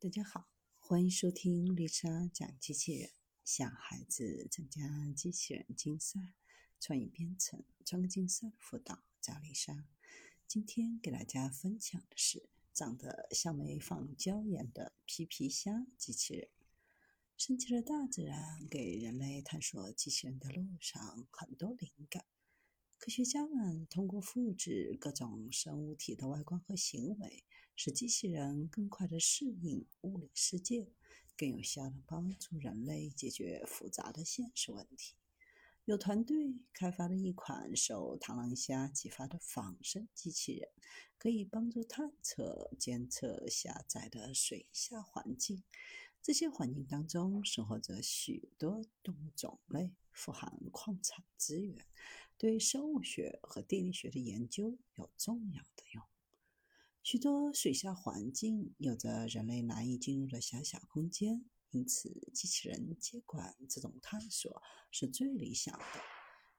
[0.00, 0.48] 大家好，
[0.78, 3.10] 欢迎收听丽莎讲机器人，
[3.44, 4.80] 向孩子参加
[5.12, 6.20] 机器人竞赛、
[6.78, 9.88] 创意编程、创客竞赛的辅导，找丽莎。
[10.46, 16.48] 今天给大家分享的是长得像没放椒盐的皮皮虾机器人。
[17.36, 22.24] 神奇的大自然给人类探索机器人的路上很多灵感。
[22.98, 27.42] 科学家们通过复制各种生物体的外观和行为。
[27.80, 30.88] 使机器人更快地适应物理世界，
[31.36, 35.14] 更有效地帮助人类解决复杂的现实问题。
[35.84, 40.68] 有团队开发了一款受螳螂虾启发的仿生机器人，
[41.18, 45.62] 可以帮助探测、监测狭窄的水下环境。
[46.20, 51.86] 这些环境当中生活着许多动物种类，富含矿产资源，
[52.36, 56.02] 对生物学和地理学的研究有重要的用。
[57.10, 65.84] 许多水下环境有着人类难以进入的狭小空间，因此机器人接管这种探索是最理想的。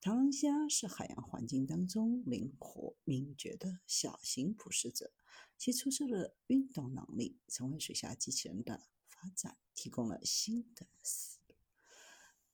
[0.00, 5.12] 螳螂虾是海洋环境当中灵活敏捷的小型捕食者，
[5.56, 11.54] 其出色的运动能力，成为水下机器人的发展提供了新的思路。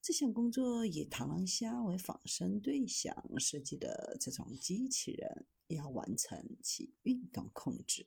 [0.02, 5.46] 这项工作以螳螂虾为仿生对象设计的这种机器人。
[5.68, 8.06] 要完成其运动控制。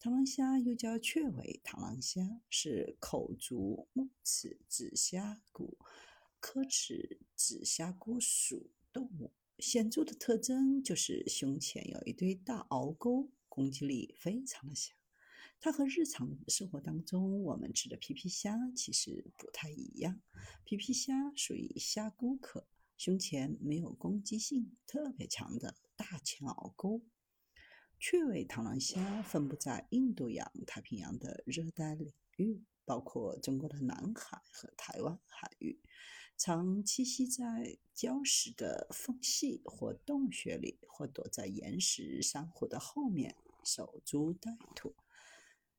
[0.00, 5.76] 螳螂虾又叫雀尾螳螂虾，是口足目齿指虾骨
[6.40, 9.30] 科齿指虾骨属动物。
[9.58, 14.96] 显著的特征就是胸前有一堆大螯沟，攻击力非常的强。
[15.60, 20.18] 它和日常生活当中我们吃的皮皮虾其实不太一样。
[20.64, 22.66] 皮皮虾属于虾骨科。
[23.00, 27.00] 胸前没有攻击性特别强的大前螯沟。
[27.98, 35.80] 雀尾螳螂虾分布在印度洋太平洋的热带领域，包括中国的南海和台湾海域，
[36.36, 44.94] 常栖息在礁石的缝隙或洞穴里，或躲在岩石、珊瑚的后面守株待兔。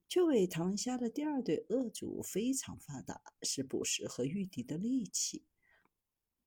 [0.10, 5.46] 雀尾螳螂虾的第二对颚足非常发达，是捕食和御敌的利器。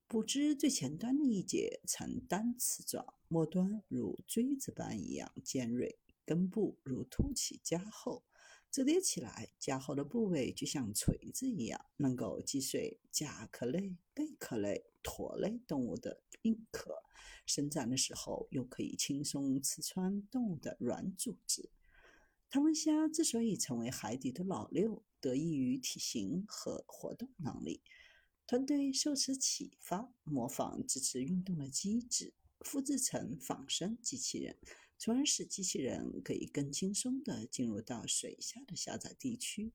[0.07, 8.23] 捕枝最前端的一节呈单刺状，末端如锥子般一样尖锐，根部如凸起加厚，
[8.69, 16.93] 折叠起来，加厚的部位就像锤子一样，能够击碎甲壳类、贝壳类、驼类动物的硬壳，
[17.47, 21.71] 伸展的时候又可以轻松刺穿动物的软组织。
[22.51, 27.81] 螳螂虾之所以成为海底的老六，得益于体型和活动能力。
[28.47, 34.55] 团队受此启发，模仿支持运动的机制，复制成仿生机器人，
[34.99, 39.73] 从而使机器人可以更轻松地进入到水下的狭窄地区。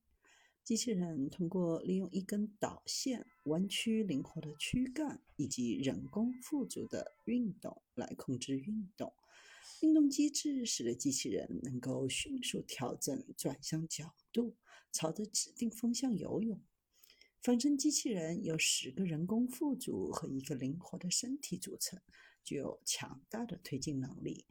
[0.63, 9.11] 机器人通过利用一根导线、弯曲灵活的躯干以及人工辅助的运动来控制运动。
[9.81, 14.55] 运动机制使得机器人能够迅速调整转向角度，
[14.93, 16.61] 朝着指定方向游泳。
[17.41, 21.99] 仿生机器人由十个人工辅助和一个灵活的身体组成，
[22.43, 24.45] 具有强大的推进能力。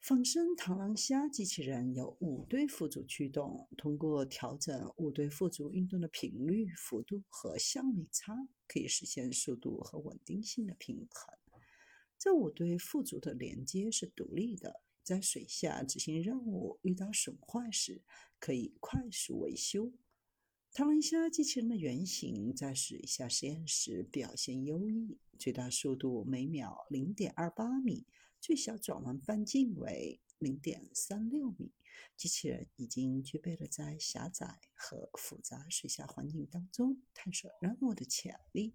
[0.00, 11.60] 仿生螳螂虾机器人有五对辅助驱动，通过调整五对辅助运动的频率、幅度和相位差，可以实现速度和稳定性的平衡。
[12.18, 18.02] 这五对辅助的连接是独立的，在水下执行任务遇到损坏时，
[18.40, 19.92] 可以快速维修。
[20.72, 28.06] 螳螂虾机器人的原型在水下实验室表现优异，最大速度每秒零点二八米，
[28.40, 31.72] 最小转弯半径为零点三六米。
[32.16, 38.72] 机器人已经具备了在狭窄和复杂水下环境当中探索任务的潜力。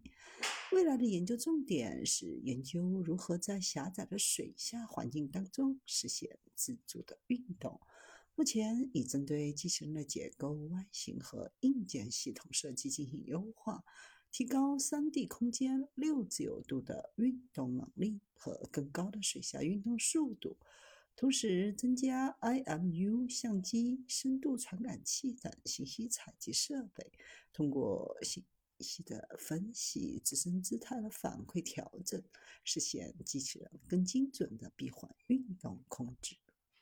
[0.74, 7.80] 未来的研究重点是研究如何在狭窄的水下环境当中实现自主的运动。
[8.38, 13.86] 目前已针对机器人的结构、外形和硬件系统设计进行优化，
[14.30, 20.58] 提高 3D 空间六自由度的运动能力和更高的水下运动速度，
[21.16, 27.14] 同时增加 IMU 相机、深度传感器等信息采集设备，
[27.54, 28.44] 通过信
[28.82, 32.22] 息的分析、自身姿态的反馈调整，
[32.66, 36.36] 实现机器人更精准的闭环运动控制。